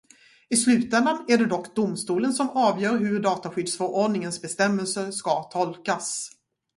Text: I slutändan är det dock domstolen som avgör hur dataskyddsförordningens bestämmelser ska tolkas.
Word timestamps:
I 0.49 0.55
slutändan 0.55 1.25
är 1.27 1.37
det 1.37 1.45
dock 1.45 1.75
domstolen 1.75 2.33
som 2.33 2.49
avgör 2.49 2.97
hur 2.97 3.19
dataskyddsförordningens 3.19 4.41
bestämmelser 4.41 5.11
ska 5.11 5.43
tolkas. 5.43 6.29